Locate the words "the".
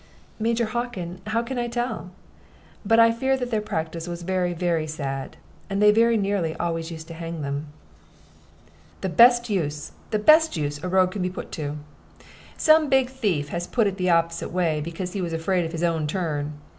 9.01-9.09, 10.09-10.17, 13.97-14.09